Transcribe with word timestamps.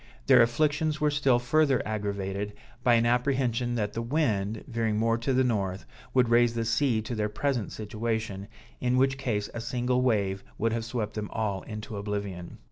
Their 0.25 0.41
afflictions 0.41 0.99
were 0.99 1.11
still 1.11 1.37
further 1.37 1.79
aggravated 1.87 2.53
by 2.83 2.95
an 2.95 3.05
apprehension 3.05 3.75
that 3.75 3.93
the 3.93 4.01
wind, 4.01 4.63
veering 4.67 4.97
more 4.97 5.15
to 5.19 5.31
the 5.31 5.43
north, 5.43 5.85
would 6.11 6.27
raise 6.27 6.55
the 6.55 6.65
sea 6.65 7.03
to 7.03 7.13
their 7.13 7.29
present 7.29 7.71
situation, 7.71 8.47
in 8.79 8.97
which 8.97 9.19
case 9.19 9.47
a 9.53 9.61
single 9.61 10.01
wave 10.01 10.43
would 10.57 10.73
have 10.73 10.85
swept 10.85 11.13
them 11.13 11.29
all 11.31 11.61
into 11.67 11.97
oblivion. 11.97 12.57